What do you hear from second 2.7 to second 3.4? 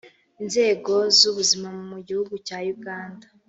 Uganda